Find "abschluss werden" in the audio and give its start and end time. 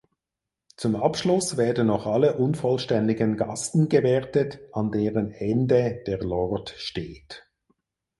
0.95-1.85